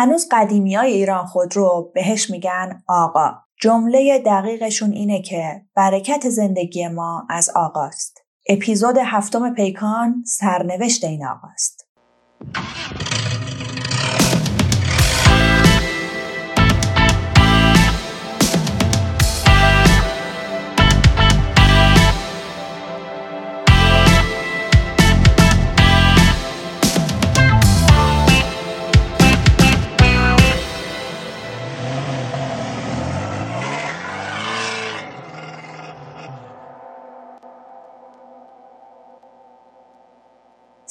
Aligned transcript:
هنوز 0.00 0.28
قدیمی 0.30 0.74
های 0.74 0.92
ایران 0.92 1.26
خودرو 1.26 1.90
بهش 1.94 2.30
میگن 2.30 2.82
آقا. 2.88 3.34
جمله 3.60 4.22
دقیقشون 4.26 4.92
اینه 4.92 5.22
که 5.22 5.62
برکت 5.74 6.28
زندگی 6.28 6.88
ما 6.88 7.26
از 7.30 7.50
آقاست. 7.54 8.24
اپیزود 8.48 8.96
هفتم 8.98 9.54
پیکان 9.54 10.24
سرنوشت 10.26 11.04
این 11.04 11.26
آقاست. 11.26 11.88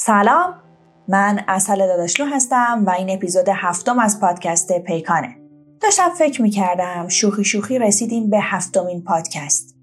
سلام. 0.09 0.53
من 1.07 1.39
اصل 1.47 1.77
داداشلو 1.87 2.25
هستم 2.25 2.83
و 2.87 2.89
این 2.89 3.09
اپیزود 3.09 3.49
هفتم 3.49 3.99
از 3.99 4.19
پادکست 4.19 4.79
پیکانه. 4.79 5.35
داشتم 5.81 6.09
فکر 6.09 6.41
می‌کردم 6.41 7.07
شوخی 7.07 7.43
شوخی 7.43 7.79
رسیدیم 7.79 8.29
به 8.29 8.39
هفتمین 8.41 9.03
پادکست. 9.03 9.75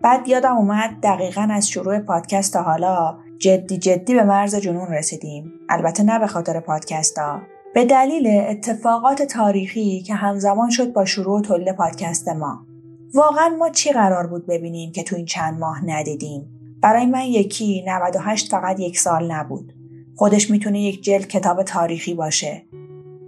بعد 0.00 0.28
یادم 0.28 0.56
اومد 0.56 0.90
دقیقا 1.02 1.48
از 1.50 1.68
شروع 1.68 1.98
پادکست 1.98 2.52
تا 2.52 2.62
حالا 2.62 3.18
جدی 3.38 3.78
جدی 3.78 4.14
به 4.14 4.22
مرز 4.22 4.54
جنون 4.54 4.88
رسیدیم. 4.88 5.52
البته 5.68 6.02
نه 6.02 6.18
به 6.18 6.26
خاطر 6.26 6.60
پادکست 6.60 7.18
ها. 7.18 7.40
به 7.74 7.84
دلیل 7.84 8.26
اتفاقات 8.26 9.22
تاریخی 9.22 10.02
که 10.02 10.14
همزمان 10.14 10.70
شد 10.70 10.92
با 10.92 11.04
شروع 11.04 11.42
تولید 11.42 11.72
پادکست 11.72 12.28
ما. 12.28 12.66
واقعا 13.14 13.48
ما 13.48 13.68
چی 13.68 13.92
قرار 13.92 14.26
بود 14.26 14.46
ببینیم 14.46 14.92
که 14.92 15.02
تو 15.02 15.16
این 15.16 15.24
چند 15.24 15.58
ماه 15.58 15.84
ندیدیم؟ 15.84 16.55
برای 16.86 17.06
من 17.06 17.24
یکی 17.24 17.84
98 17.86 18.50
فقط 18.50 18.80
یک 18.80 18.98
سال 18.98 19.32
نبود. 19.32 19.72
خودش 20.16 20.50
می‌تونه 20.50 20.80
یک 20.80 21.02
جلد 21.02 21.26
کتاب 21.28 21.62
تاریخی 21.62 22.14
باشه. 22.14 22.62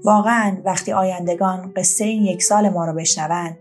واقعا 0.05 0.57
وقتی 0.65 0.93
آیندگان 0.93 1.73
قصه 1.77 2.05
این 2.05 2.25
یک 2.25 2.43
سال 2.43 2.69
ما 2.69 2.85
رو 2.85 2.93
بشنون 2.93 3.57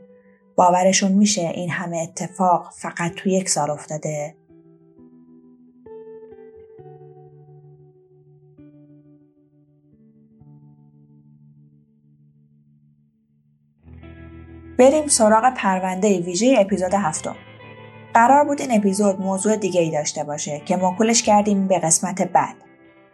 باورشون 0.55 1.11
میشه 1.11 1.41
این 1.41 1.69
همه 1.69 1.97
اتفاق 1.97 2.73
فقط 2.73 3.13
تو 3.15 3.29
یک 3.29 3.49
سال 3.49 3.69
افتاده. 3.69 4.35
بریم 14.79 15.07
سراغ 15.07 15.53
پرونده 15.55 16.19
ویژه 16.19 16.55
اپیزود 16.59 16.93
هفتم. 16.93 17.35
قرار 18.17 18.43
بود 18.43 18.61
این 18.61 18.71
اپیزود 18.71 19.21
موضوع 19.21 19.55
دیگه 19.55 19.81
ای 19.81 19.91
داشته 19.91 20.23
باشه 20.23 20.61
که 20.65 20.77
موکولش 20.77 21.23
کردیم 21.23 21.67
به 21.67 21.79
قسمت 21.79 22.21
بعد. 22.21 22.55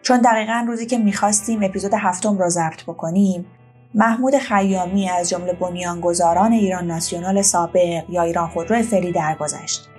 چون 0.01 0.17
دقیقا 0.17 0.63
روزی 0.67 0.85
که 0.85 0.97
می‌خواستیم 0.97 1.63
اپیزود 1.63 1.91
هفتم 1.93 2.37
رو 2.37 2.49
ضبط 2.49 2.83
بکنیم 2.83 3.45
محمود 3.93 4.37
خیامی 4.37 5.09
از 5.09 5.29
جمله 5.29 5.53
بنیانگذاران 5.53 6.51
ایران 6.51 6.87
ناسیونال 6.87 7.41
سابق 7.41 8.03
یا 8.09 8.21
ایران 8.21 8.47
خودرو 8.47 8.81
فعلی 8.81 9.11
درگذشت. 9.11 9.89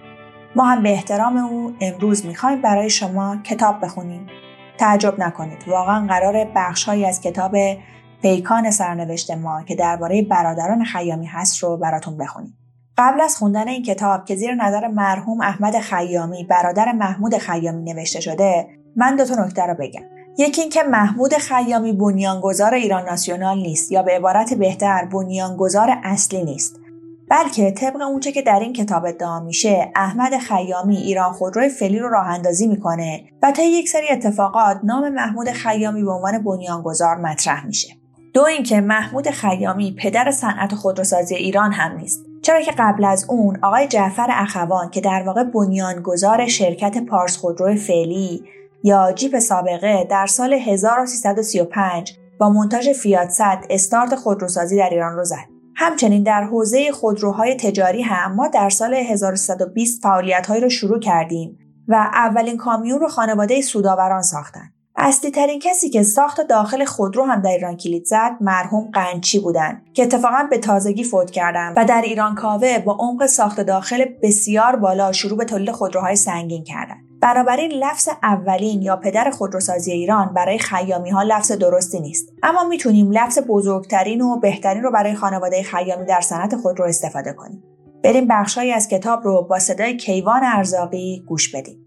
ما 0.56 0.64
هم 0.64 0.82
به 0.82 0.91
احترام 0.91 1.36
او 1.36 1.75
امروز 1.80 2.27
می‌خوایم 2.27 2.62
برای 2.62 2.91
شما 2.91 3.36
کتاب 3.36 3.84
بخونیم. 3.84 4.27
تعجب 4.78 5.20
نکنید 5.20 5.69
واقعا 5.69 6.06
قرار 6.06 6.50
بخشهایی 6.56 7.06
از 7.06 7.20
کتاب 7.20 7.56
پیکان 8.22 8.70
سرنوشت 8.70 9.30
ما 9.30 9.62
که 9.62 9.75
درباره 9.75 10.22
برادران 10.22 10.84
خیامی 10.84 11.27
هست 11.27 11.58
رو 11.58 11.77
براتون 11.77 12.16
بخونیم. 12.16 12.58
قبل 12.98 13.20
از 13.20 13.37
خوندن 13.37 13.69
این 13.69 13.83
کتاب 13.83 14.25
که 14.25 14.37
زیر 14.37 14.55
نظر 14.55 14.89
مرحوم 14.89 15.41
احمد 15.41 15.78
خیامی 15.78 16.44
برادر 16.44 16.93
محمود 16.93 17.38
خیامی 17.38 17.93
نوشته 17.93 18.21
شده 18.21 18.69
من 18.97 19.16
دو 19.16 19.25
تا 19.25 19.44
نکته 19.44 19.62
رو 19.66 19.75
بگم. 19.75 20.03
یکی 20.38 20.60
اینکه 20.60 20.82
محمود 20.82 21.34
خیامی 21.34 21.93
بنیانگذار 21.93 22.75
ایران 22.75 23.05
ناسیونال 23.05 23.59
نیست 23.59 23.93
یا 23.93 24.03
به 24.03 24.12
عبارت 24.12 24.55
بهتر 24.55 25.05
بنیانگذار 25.05 25.99
اصلی 26.03 26.44
نیست. 26.44 26.81
بلکه 27.31 27.71
طبق 27.71 28.03
اونچه 28.03 28.32
که 28.32 28.43
در 28.43 28.60
این 28.60 28.72
کتاب 28.72 29.05
ادعا 29.05 29.41
میشه 29.41 29.93
احمد 29.97 30.38
خیامی 30.38 30.97
ایران 30.97 31.32
خودروی 31.32 31.69
فعلی 31.69 31.99
رو 31.99 32.09
راه 32.09 32.26
اندازی 32.26 32.66
می‌کنه 32.66 33.25
و 33.43 33.53
تا 33.53 33.62
یک 33.62 33.88
سری 33.88 34.09
اتفاقات 34.11 34.81
نام 34.84 35.09
محمود 35.09 35.50
خیامی 35.50 36.05
به 36.05 36.11
عنوان 36.11 36.44
بنیانگذار 36.44 37.16
مطرح 37.16 37.66
میشه. 37.66 37.88
دو 38.34 38.44
اینکه 38.44 38.81
محمود 38.81 39.31
خیامی 39.31 39.97
پدر 39.99 40.31
صنعت 40.31 40.75
خودروسازی 40.75 41.34
ایران 41.34 41.72
هم 41.72 41.97
نیست. 41.97 42.25
چرا 42.44 42.60
که 42.60 42.72
قبل 42.78 43.05
از 43.05 43.27
اون 43.28 43.59
آقای 43.62 43.88
جعفر 43.88 44.27
اخوان 44.31 44.91
که 44.91 45.00
در 45.00 45.22
واقع 45.27 45.44
بنیانگذار 45.44 46.47
شرکت 46.47 47.05
پارس 47.05 47.37
خودرو 47.37 47.77
فعلی 47.77 48.44
یا 48.82 49.12
جیپ 49.12 49.38
سابقه 49.38 50.06
در 50.10 50.27
سال 50.27 50.53
1335 50.53 52.19
با 52.41 52.50
منتاج 52.50 52.93
فیات 52.93 53.31
100 53.31 53.65
استارت 53.71 54.15
خودروسازی 54.15 54.77
در 54.77 54.88
ایران 54.91 55.16
رو 55.16 55.25
زد. 55.25 55.44
همچنین 55.77 56.22
در 56.22 56.44
حوزه 56.44 56.93
خودروهای 56.93 57.56
تجاری 57.56 58.03
هم 58.03 58.34
ما 58.34 58.49
در 58.49 58.71
سال 58.71 58.94
1320 58.94 60.03
فعالیت‌هایی 60.03 60.61
رو 60.61 60.69
شروع 60.69 61.00
کردیم 61.00 61.59
و 61.88 61.94
اولین 61.94 62.56
کامیون 62.56 63.00
رو 63.00 63.09
خانواده 63.09 63.61
سوداوران 63.61 64.22
ساختن. 64.22 64.74
اصلی 64.97 65.31
ترین 65.31 65.59
کسی 65.59 65.91
که 65.91 66.03
ساخت 66.03 66.41
داخل 66.41 66.84
خودرو 66.84 67.25
هم 67.25 67.43
در 67.43 67.50
ایران 67.50 67.77
کلید 67.77 68.05
زد 68.05 68.31
مرحوم 68.41 68.91
قنچی 68.93 69.38
بودند 69.38 69.82
که 69.94 70.03
اتفاقا 70.03 70.47
به 70.50 70.59
تازگی 70.59 71.05
فوت 71.05 71.31
کردند 71.31 71.75
و 71.77 71.84
در 71.84 72.03
ایران 72.03 72.34
کاوه 72.34 72.78
با 72.78 72.97
عمق 73.00 73.27
ساخت 73.27 73.60
داخل 73.60 74.05
بسیار 74.22 74.77
بالا 74.77 75.12
شروع 75.12 75.38
به 75.38 75.44
تولید 75.44 75.71
خودروهای 75.71 76.16
سنگین 76.16 76.65
کردند. 76.65 77.05
بنابراین 77.21 77.72
لفظ 77.72 78.09
اولین 78.22 78.82
یا 78.82 78.97
پدر 78.97 79.31
خودروسازی 79.31 79.93
ایران 79.93 80.34
برای 80.34 80.59
خیامی 80.59 81.11
ها 81.11 81.22
لفظ 81.22 81.53
درستی 81.53 82.00
نیست. 82.00 82.32
اما 82.43 82.65
می‌تونیم 82.65 83.11
لفظ 83.11 83.38
بزرگترین 83.49 84.22
و 84.22 84.41
بهترین 84.41 84.82
رو 84.82 84.91
برای 84.91 85.15
خانواده 85.15 85.62
خیامی 85.62 86.06
در 86.06 86.21
صنعت 86.21 86.56
خودرو 86.56 86.84
استفاده 86.84 87.32
کنیم. 87.32 87.62
بریم 88.05 88.26
بخشهایی 88.28 88.72
از 88.72 88.88
کتاب 88.88 89.25
رو 89.25 89.43
با 89.43 89.59
صدای 89.59 89.97
کیوان 89.97 90.41
ارزاقی 90.44 91.25
گوش 91.28 91.55
بدیم. 91.55 91.84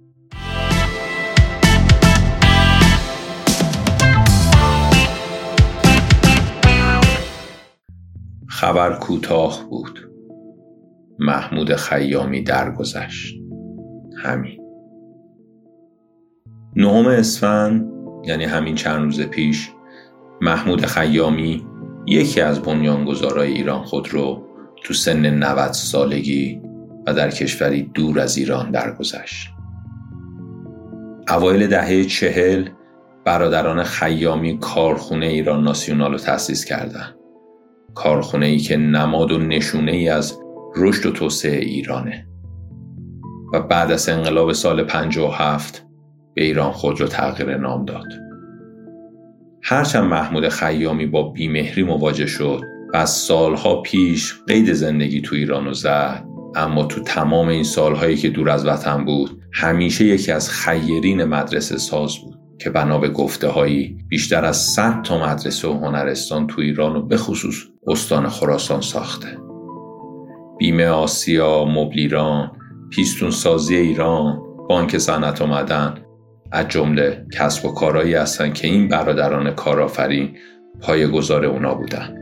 خبر 8.57 8.93
کوتاه 8.93 9.69
بود 9.69 10.09
محمود 11.19 11.75
خیامی 11.75 12.43
درگذشت 12.43 13.35
همین 14.23 14.59
نهم 16.75 17.07
اسفند 17.07 17.91
یعنی 18.25 18.43
همین 18.43 18.75
چند 18.75 19.03
روز 19.03 19.21
پیش 19.21 19.71
محمود 20.41 20.85
خیامی 20.85 21.65
یکی 22.07 22.41
از 22.41 22.61
بنیانگذارای 22.61 23.51
ایران 23.53 23.83
خودرو 23.83 24.47
تو 24.83 24.93
سن 24.93 25.25
90 25.25 25.71
سالگی 25.71 26.61
و 27.07 27.13
در 27.13 27.31
کشوری 27.31 27.83
دور 27.83 28.19
از 28.19 28.37
ایران 28.37 28.71
درگذشت. 28.71 29.49
اوایل 31.29 31.67
دهه 31.67 32.03
چهل 32.03 32.69
برادران 33.25 33.83
خیامی 33.83 34.59
کارخونه 34.59 35.25
ایران 35.25 35.63
ناسیونال 35.63 36.11
رو 36.11 36.17
تأسیس 36.17 36.65
کردند. 36.65 37.16
کارخونه 37.97 38.45
ای 38.45 38.57
که 38.57 38.77
نماد 38.77 39.31
و 39.31 39.37
نشونه 39.37 39.91
ای 39.91 40.09
از 40.09 40.39
رشد 40.75 41.05
و 41.05 41.11
توسعه 41.11 41.59
ایرانه 41.59 42.27
و 43.53 43.61
بعد 43.61 43.91
از 43.91 44.09
انقلاب 44.09 44.53
سال 44.53 44.83
57 44.83 45.85
به 46.35 46.43
ایران 46.43 46.71
خود 46.71 47.01
رو 47.01 47.07
تغییر 47.07 47.57
نام 47.57 47.85
داد. 47.85 48.07
هرچند 49.63 50.03
محمود 50.03 50.49
خیامی 50.49 51.05
با 51.05 51.29
بیمهری 51.29 51.83
مواجه 51.83 52.25
شد 52.25 52.61
و 52.93 52.97
از 52.97 53.09
سالها 53.09 53.81
پیش 53.81 54.33
قید 54.47 54.73
زندگی 54.73 55.21
تو 55.21 55.35
ایران 55.35 55.65
رو 55.65 55.73
زد 55.73 56.25
اما 56.55 56.85
تو 56.85 57.01
تمام 57.01 57.47
این 57.47 57.63
سالهایی 57.63 58.17
که 58.17 58.29
دور 58.29 58.49
از 58.49 58.65
وطن 58.65 59.05
بود 59.05 59.41
همیشه 59.53 60.05
یکی 60.05 60.31
از 60.31 60.49
خیرین 60.49 61.23
مدرسه 61.23 61.77
ساز 61.77 62.17
بود 62.17 62.36
که 62.59 62.69
بنا 62.69 62.97
به 62.97 63.09
گفته 63.09 63.47
هایی 63.47 63.97
بیشتر 64.09 64.45
از 64.45 64.57
100 64.57 65.01
تا 65.01 65.17
مدرسه 65.17 65.67
و 65.67 65.73
هنرستان 65.73 66.47
تو 66.47 66.61
ایران 66.61 66.95
و 66.95 67.01
به 67.01 67.17
خصوص 67.17 67.55
استان 67.87 68.29
خراسان 68.29 68.81
ساخته 68.81 69.27
بیمه 70.57 70.87
آسیا، 70.87 71.65
مبل 71.65 71.99
ایران، 71.99 72.51
پیستون 72.89 73.31
سازی 73.31 73.75
ایران، 73.75 74.41
بانک 74.69 74.97
صنعت 74.97 75.41
و 75.41 75.45
از 76.51 76.67
جمله 76.67 77.25
کسب 77.33 77.65
و 77.65 77.73
کارهایی 77.73 78.13
هستند 78.13 78.53
که 78.53 78.67
این 78.67 78.87
برادران 78.87 79.51
کارآفرین 79.51 80.37
گذار 81.07 81.45
اونا 81.45 81.73
بودن. 81.75 82.17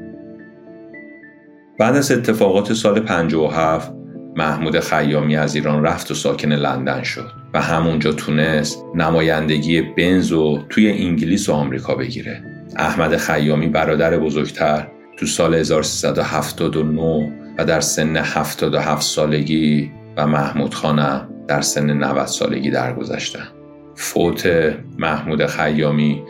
بعد 1.79 1.95
از 1.95 2.11
اتفاقات 2.11 2.73
سال 2.73 2.99
57 2.99 3.93
محمود 4.35 4.79
خیامی 4.79 5.35
از 5.35 5.55
ایران 5.55 5.83
رفت 5.83 6.11
و 6.11 6.13
ساکن 6.13 6.51
لندن 6.51 7.03
شد 7.03 7.31
و 7.53 7.61
همونجا 7.61 8.11
تونست 8.11 8.83
نمایندگی 8.95 9.81
بنز 9.81 10.31
و 10.31 10.65
توی 10.69 10.91
انگلیس 10.91 11.49
و 11.49 11.53
آمریکا 11.53 11.95
بگیره 11.95 12.43
احمد 12.77 13.17
خیامی 13.17 13.67
برادر 13.67 14.17
بزرگتر 14.17 14.87
تو 15.17 15.25
سال 15.25 15.55
1379 15.55 17.31
و 17.57 17.65
در 17.65 17.79
سن 17.79 18.17
77 18.17 19.01
سالگی 19.01 19.91
و 20.17 20.27
محمود 20.27 20.73
خانم 20.73 21.29
در 21.47 21.61
سن 21.61 21.91
90 21.91 22.25
سالگی 22.25 22.69
درگذشتن. 22.69 23.47
فوت 23.95 24.49
محمود 24.97 25.45
خیامی 25.45 26.23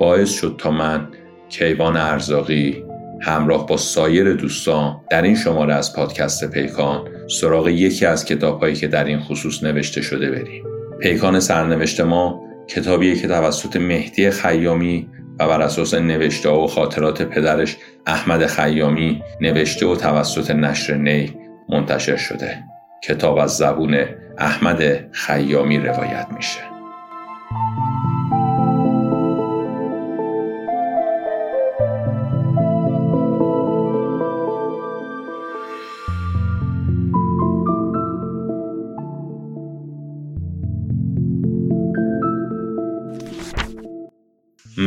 باعث 0.00 0.30
شد 0.30 0.54
تا 0.58 0.70
من 0.70 1.08
کیوان 1.48 1.96
ارزاقی 1.96 2.84
همراه 3.22 3.66
با 3.66 3.76
سایر 3.76 4.32
دوستان 4.32 5.00
در 5.10 5.22
این 5.22 5.34
شماره 5.34 5.74
از 5.74 5.96
پادکست 5.96 6.50
پیکان 6.50 7.08
سراغ 7.40 7.68
یکی 7.68 8.06
از 8.06 8.24
کتابهایی 8.24 8.74
که 8.74 8.88
در 8.88 9.04
این 9.04 9.20
خصوص 9.20 9.62
نوشته 9.62 10.02
شده 10.02 10.30
بریم. 10.30 10.64
پیکان 11.00 11.40
سرنوشت 11.40 12.00
ما 12.00 12.42
کتابیه 12.68 13.16
که 13.16 13.28
توسط 13.28 13.76
مهدی 13.76 14.30
خیامی 14.30 15.08
و 15.40 15.48
بر 15.48 15.60
اساس 15.60 15.94
نوشته 15.94 16.48
و 16.48 16.66
خاطرات 16.66 17.22
پدرش 17.22 17.76
احمد 18.06 18.46
خیامی 18.46 19.22
نوشته 19.40 19.86
و 19.86 19.96
توسط 19.96 20.50
نشر 20.50 20.94
نی 20.94 21.34
منتشر 21.68 22.16
شده. 22.16 22.64
کتاب 23.04 23.38
از 23.38 23.56
زبون 23.56 24.04
احمد 24.38 25.12
خیامی 25.12 25.78
روایت 25.78 26.26
میشه. 26.36 26.60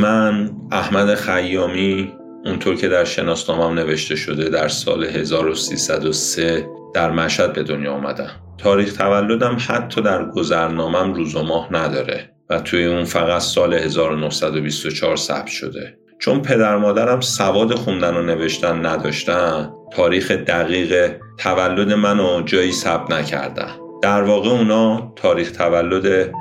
من 0.05 0.51
احمد 0.71 1.15
خیامی 1.15 2.13
اونطور 2.45 2.75
که 2.75 2.87
در 2.87 3.03
شناسنامم 3.03 3.79
نوشته 3.79 4.15
شده 4.15 4.49
در 4.49 4.67
سال 4.67 5.03
1303 5.03 6.67
در 6.93 7.11
مشهد 7.11 7.53
به 7.53 7.63
دنیا 7.63 7.93
آمدم. 7.93 8.29
تاریخ 8.57 8.93
تولدم 8.93 9.57
حتی 9.67 10.01
در 10.01 10.25
گذرنامم 10.25 11.13
روز 11.13 11.35
و 11.35 11.43
ماه 11.43 11.73
نداره 11.73 12.31
و 12.49 12.59
توی 12.59 12.85
اون 12.85 13.03
فقط 13.03 13.41
سال 13.41 13.73
1924 13.73 15.15
ثبت 15.15 15.47
شده. 15.47 15.97
چون 16.19 16.41
پدر 16.41 16.77
مادرم 16.77 17.21
سواد 17.21 17.73
خوندن 17.73 18.17
و 18.17 18.21
نوشتن 18.21 18.85
نداشتن 18.85 19.69
تاریخ 19.93 20.31
دقیق 20.31 21.11
تولد 21.37 21.93
منو 21.93 22.41
جایی 22.41 22.71
ثبت 22.71 23.11
نکردن. 23.11 23.71
در 24.03 24.23
واقع 24.23 24.49
اونا 24.49 25.13
تاریخ 25.15 25.51
تولد 25.51 26.31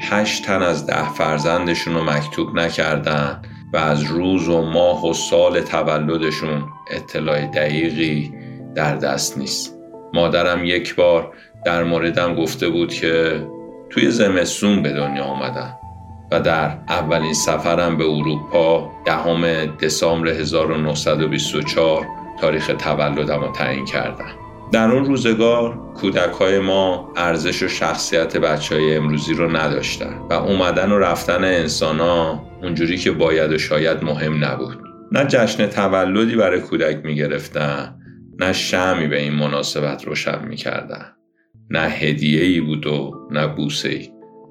هشت 0.00 0.44
تن 0.44 0.62
از 0.62 0.86
ده 0.86 1.12
فرزندشون 1.12 1.94
رو 1.94 2.04
مکتوب 2.04 2.54
نکردن 2.54 3.42
و 3.72 3.76
از 3.76 4.02
روز 4.02 4.48
و 4.48 4.62
ماه 4.62 5.10
و 5.10 5.12
سال 5.12 5.60
تولدشون 5.60 6.64
اطلاع 6.90 7.46
دقیقی 7.46 8.34
در 8.74 8.96
دست 8.96 9.38
نیست. 9.38 9.74
مادرم 10.14 10.64
یک 10.64 10.94
بار 10.94 11.32
در 11.64 11.84
موردم 11.84 12.34
گفته 12.34 12.68
بود 12.68 12.92
که 12.92 13.46
توی 13.90 14.10
زمستون 14.10 14.82
به 14.82 14.92
دنیا 14.92 15.24
آمدم 15.24 15.78
و 16.30 16.40
در 16.40 16.78
اولین 16.88 17.34
سفرم 17.34 17.96
به 17.96 18.04
اروپا 18.04 18.90
دهم 19.04 19.66
دسامبر 19.66 20.28
1924 20.28 22.06
تاریخ 22.40 22.66
تولدم 22.78 23.40
رو 23.40 23.52
تعیین 23.52 23.84
کردم 23.84 24.43
در 24.72 24.90
اون 24.90 25.04
روزگار 25.04 25.78
کودک 25.94 26.32
های 26.32 26.58
ما 26.58 27.12
ارزش 27.16 27.62
و 27.62 27.68
شخصیت 27.68 28.36
بچه 28.36 28.74
های 28.74 28.96
امروزی 28.96 29.34
رو 29.34 29.56
نداشتن 29.56 30.20
و 30.30 30.32
اومدن 30.32 30.92
و 30.92 30.98
رفتن 30.98 31.44
انسان 31.44 32.00
ها 32.00 32.46
اونجوری 32.62 32.96
که 32.96 33.10
باید 33.10 33.52
و 33.52 33.58
شاید 33.58 34.04
مهم 34.04 34.44
نبود. 34.44 34.78
نه 35.12 35.24
جشن 35.24 35.66
تولدی 35.66 36.36
برای 36.36 36.60
کودک 36.60 37.04
می‌گرفتن 37.04 37.94
نه 38.40 38.52
شمی 38.52 39.06
به 39.06 39.22
این 39.22 39.34
مناسبت 39.34 40.04
روشن 40.04 40.48
می‌کردن. 40.48 41.06
نه 41.70 41.80
هدیه 41.80 42.42
ای 42.42 42.60
بود 42.60 42.86
و 42.86 43.28
نه 43.30 43.46
بوسه 43.46 43.88
ای 43.88 44.08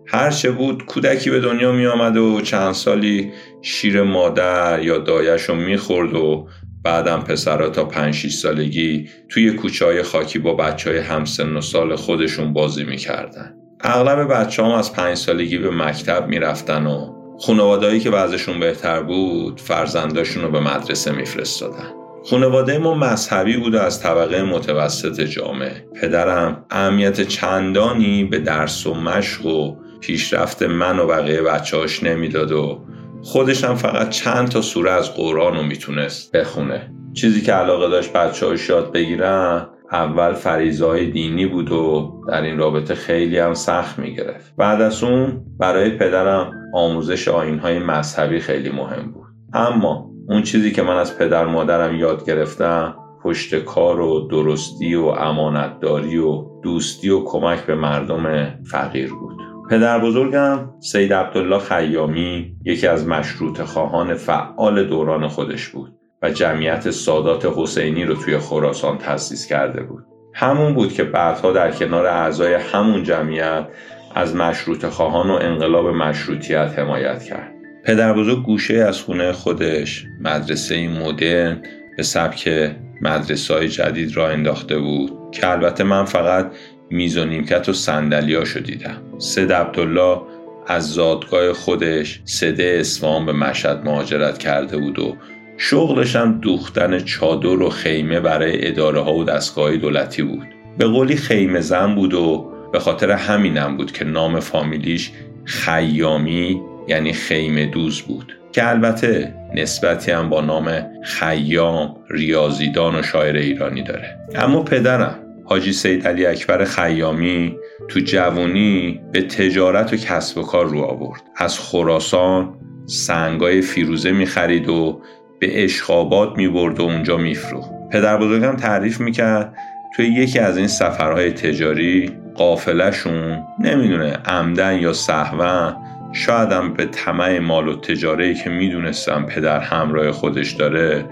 هرچه 0.08 0.52
بود 0.52 0.86
کودکی 0.86 1.30
به 1.30 1.40
دنیا 1.40 1.72
می 1.72 1.86
آمد 1.86 2.18
و 2.18 2.42
چند 2.42 2.72
سالی 2.72 3.32
شیر 3.62 4.04
مادر 4.04 4.84
یا 4.84 4.98
دایش 4.98 5.42
رو 5.42 5.56
می‌خورد 5.56 6.16
و 6.16 6.48
بعدم 6.84 7.20
پسرها 7.20 7.70
تا 7.70 7.86
5 7.86 8.14
6 8.14 8.34
سالگی 8.34 9.10
توی 9.30 9.52
کوچه 9.52 9.86
های 9.86 10.04
خاکی 10.04 10.40
با 10.40 10.54
بچه 10.54 10.90
های 10.90 11.00
همسن 11.00 11.58
و 11.58 11.62
سال 11.62 11.96
خودشون 11.96 12.54
بازی 12.54 12.84
می‌کردن. 12.84 13.56
اغلب 13.82 14.34
بچه 14.34 14.64
هم 14.64 14.72
از 14.72 14.94
5 14.94 15.18
سالگی 15.18 15.58
به 15.58 15.70
مکتب 15.70 16.28
می‌رفتن 16.28 16.88
و 16.88 17.14
خانوادهایی 17.40 18.00
که 18.00 18.10
وضعشون 18.10 18.60
بهتر 18.60 19.04
بود 19.04 19.62
فرزنداشون 19.62 20.44
رو 20.44 20.52
به 20.52 20.60
مدرسه 20.60 21.12
میفرستادن. 21.12 21.94
خانواده 22.30 22.78
ما 22.78 22.94
مذهبی 22.94 23.58
بود 23.58 23.76
و 23.76 23.80
از 23.80 24.02
طبقه 24.02 24.44
متوسط 24.44 25.22
جامعه. 25.22 25.86
پدرم 26.02 26.66
اهمیت 26.70 27.22
چندانی 27.22 28.24
به 28.24 28.40
درس 28.40 28.88
و 28.88 28.94
مشق 28.94 29.46
و 29.46 29.76
پیشرفت 30.02 30.64
من 30.64 31.00
و 31.00 31.08
بقیه 31.08 31.42
بچه‌هاش 31.42 32.04
نمی‌داد 32.04 32.52
و 32.52 32.86
خودش 33.24 33.64
هم 33.64 33.76
فقط 33.76 34.10
چند 34.10 34.50
تا 34.50 34.62
سوره 34.62 34.92
از 34.92 35.16
قرآن 35.16 35.56
رو 35.56 35.64
می‌تونست 35.64 36.36
بخونه. 36.36 36.94
چیزی 37.14 37.42
که 37.42 37.54
علاقه 37.54 37.90
داشت 37.90 38.14
بچه 38.14 38.46
های 38.46 38.58
یاد 38.70 38.92
بگیرن 38.92 39.68
اول 39.92 40.34
فریضای 40.34 41.12
دینی 41.12 41.46
بود 41.46 41.72
و 41.72 42.12
در 42.28 42.42
این 42.42 42.58
رابطه 42.58 42.96
خیلی 42.96 43.38
هم 43.38 43.54
سخت 43.54 44.00
می‌گرفت. 44.00 44.56
بعد 44.58 44.82
از 44.82 45.04
اون 45.04 45.46
برای 45.60 45.90
پدرم 45.90 46.52
آموزش 46.74 47.28
های 47.28 47.80
مذهبی 47.80 48.40
خیلی 48.40 48.70
مهم 48.70 49.12
بود. 49.12 49.28
اما 49.54 50.10
اون 50.30 50.44
چیزی 50.44 50.72
که 50.72 50.82
من 50.82 50.96
از 50.98 51.18
پدر 51.18 51.46
مادرم 51.46 51.96
یاد 51.96 52.26
گرفتم 52.26 52.96
پشت 53.24 53.56
کار 53.56 54.00
و 54.00 54.28
درستی 54.32 54.96
و 54.96 55.06
امانتداری 55.06 56.18
و 56.18 56.46
دوستی 56.64 57.10
و 57.10 57.24
کمک 57.24 57.66
به 57.66 57.76
مردم 57.76 58.54
فقیر 58.72 59.10
بود. 59.10 59.43
پدر 59.74 60.00
بزرگم 60.00 60.70
سید 60.80 61.14
عبدالله 61.14 61.60
خیامی 61.60 62.56
یکی 62.66 62.88
از 62.88 63.08
مشروط 63.08 63.62
خواهان 63.62 64.14
فعال 64.14 64.84
دوران 64.84 65.28
خودش 65.28 65.68
بود 65.68 66.00
و 66.22 66.30
جمعیت 66.30 66.92
سادات 66.92 67.54
حسینی 67.56 68.06
رو 68.06 68.16
توی 68.16 68.38
خراسان 68.38 68.98
تأسیس 68.98 69.48
کرده 69.48 69.84
بود. 69.84 70.06
همون 70.34 70.74
بود 70.74 70.94
که 70.94 71.04
بعدها 71.04 71.52
در 71.52 71.72
کنار 71.72 72.06
اعضای 72.06 72.54
همون 72.54 73.04
جمعیت 73.04 73.68
از 74.16 74.36
مشروط 74.36 74.86
خواهان 74.86 75.30
و 75.30 75.34
انقلاب 75.34 75.88
مشروطیت 75.88 76.80
حمایت 76.80 77.24
کرد. 77.24 77.52
پدر 77.86 78.14
بزرگ 78.14 78.44
گوشه 78.44 78.76
از 78.76 79.02
خونه 79.02 79.32
خودش 79.32 80.06
مدرسه 80.22 80.88
مدرن 80.88 81.62
به 81.98 82.04
سبک 82.04 82.72
مدرسه 83.02 83.54
های 83.54 83.70
جدید 83.70 84.18
را 84.18 84.30
انداخته 84.30 84.80
بود 84.80 85.12
که 85.32 85.52
البته 85.52 85.84
من 85.84 86.06
فقط 86.06 86.52
میز 86.94 87.18
و 87.18 87.26
نیمکت 87.26 87.70
و 87.70 87.74
سندلیاشو 87.74 88.60
دیدم. 88.60 89.02
سید 89.18 89.54
عبدالله 89.54 90.22
از 90.68 90.94
زادگاه 90.94 91.54
خودش 91.54 92.22
سده 92.26 92.78
اسفان 92.80 93.26
به 93.26 93.34
مشهد 93.34 93.86
مهاجرت 93.86 94.38
کرده 94.38 94.78
بود 94.78 95.00
و 95.00 95.16
شغلش 95.58 96.16
هم 96.16 96.40
دوختن 96.40 97.00
چادر 97.00 97.62
و 97.62 97.70
خیمه 97.70 98.20
برای 98.20 98.68
اداره 98.68 99.02
ها 99.02 99.14
و 99.14 99.24
دستگاه 99.24 99.78
دولتی 99.78 100.24
بود. 100.24 100.48
به 100.78 100.86
قولی 100.86 101.16
خیمه 101.16 101.62
زن 101.62 101.96
بود 101.96 102.14
و 102.14 102.52
به 102.72 102.80
خاطر 102.80 103.12
همینم 103.12 103.78
بود 103.78 103.92
که 103.92 104.06
نام 104.06 104.40
فامیلیش 104.40 105.12
خیامی 105.46 106.62
یعنی 106.88 107.14
خیمه 107.14 107.66
دوز 107.66 108.02
بود. 108.02 108.38
که 108.52 108.70
البته 108.70 109.36
نسبتی 109.56 110.12
هم 110.12 110.30
با 110.30 110.42
نام 110.42 110.86
خیام 111.04 111.96
ریاضیدان 112.10 112.96
و 112.96 113.04
شاعر 113.04 113.36
ایرانی 113.36 113.84
داره. 113.84 114.18
اما 114.36 114.64
پدرم 114.64 115.23
حاجی 115.46 115.74
سید 115.74 116.08
علی 116.08 116.26
اکبر 116.26 116.66
خیامی 116.66 117.56
تو 117.88 118.00
جوونی 118.00 119.02
به 119.12 119.22
تجارت 119.22 119.94
و 119.94 119.98
کسب 119.98 120.38
و 120.38 120.42
کار 120.42 120.66
رو 120.66 120.82
آورد. 120.82 121.22
از 121.36 121.60
خراسان 121.60 122.54
سنگای 122.86 123.62
فیروزه 123.62 124.12
می‌خرید 124.12 124.70
و 124.70 125.02
به 125.40 125.64
اشخابات 125.64 126.38
می‌برد 126.38 126.80
و 126.80 126.84
اونجا 126.84 127.18
میفروخت. 127.18 127.70
پدر 127.92 128.18
بزرگم 128.18 128.56
تعریف 128.56 129.02
می‌کرد 129.02 129.54
توی 129.96 130.06
یکی 130.06 130.40
از 130.40 130.58
این 130.58 130.68
سفرهای 130.68 131.32
تجاری 131.32 132.12
قافلشون 132.36 133.44
نمی‌دونه 133.60 134.14
عمدن 134.26 134.80
یا 134.80 134.94
صحوا 134.94 135.74
شایدم 136.14 136.74
به 136.74 136.86
طمع 136.86 137.40
مال 137.40 137.68
و 137.68 137.76
تجاره 137.76 138.34
که 138.34 138.50
می‌دونستم 138.50 139.26
پدر 139.26 139.60
همراه 139.60 140.12
خودش 140.12 140.52
داره 140.52 141.06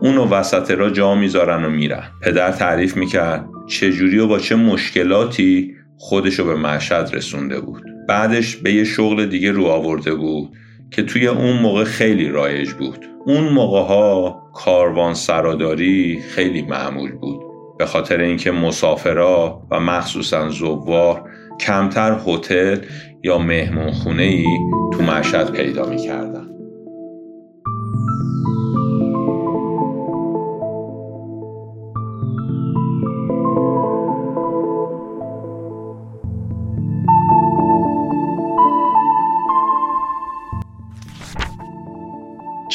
اونو 0.00 0.26
وسط 0.28 0.70
را 0.70 0.90
جا 0.90 1.14
می‌ذارن 1.14 1.64
و 1.64 1.70
میرن. 1.70 2.04
پدر 2.22 2.52
تعریف 2.52 2.96
می‌کرد 2.96 3.44
چجوری 3.68 4.18
و 4.18 4.26
با 4.26 4.38
چه 4.38 4.56
مشکلاتی 4.56 5.74
خودشو 5.98 6.46
به 6.46 6.54
مشهد 6.54 7.10
رسونده 7.12 7.60
بود. 7.60 7.82
بعدش 8.08 8.56
به 8.56 8.72
یه 8.72 8.84
شغل 8.84 9.26
دیگه 9.26 9.52
رو 9.52 9.66
آورده 9.66 10.14
بود 10.14 10.50
که 10.90 11.02
توی 11.02 11.26
اون 11.26 11.58
موقع 11.58 11.84
خیلی 11.84 12.28
رایج 12.28 12.72
بود. 12.72 13.04
اون 13.26 13.48
موقع 13.48 13.80
ها 13.80 14.42
کاروان 14.54 15.14
سراداری 15.14 16.20
خیلی 16.30 16.62
معمول 16.62 17.12
بود. 17.12 17.40
به 17.78 17.86
خاطر 17.86 18.20
اینکه 18.20 18.50
مسافرا 18.50 19.62
و 19.70 19.80
مخصوصا 19.80 20.48
زوار 20.50 21.30
کمتر 21.60 22.20
هتل 22.26 22.76
یا 23.24 23.38
مهمون 23.38 23.90
خونه 23.90 24.22
ای 24.22 24.46
تو 24.92 25.02
مشهد 25.02 25.52
پیدا 25.52 25.86
می‌کردن. 25.86 26.47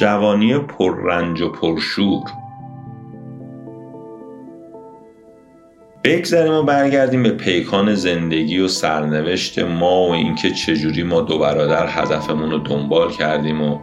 جوانی 0.04 0.58
پررنج 0.58 1.42
و 1.42 1.50
پرشور. 1.50 2.24
بگذریم 6.04 6.54
و 6.54 6.64
برگردیم 6.64 7.24
به 7.24 7.30
پیکان 7.30 7.96
زندگی 7.96 8.60
و 8.60 8.68
سرنوشت 8.68 9.60
ما 9.60 10.08
و 10.08 10.12
اینکه 10.12 10.52
چجوری 10.52 11.04
ما 11.04 11.22
دو 11.22 11.40
برادر 11.40 11.88
هدفمون 11.90 12.52
رو 12.52 12.58
دنبال 12.58 13.12
کردیم 13.12 13.62
و 13.62 13.80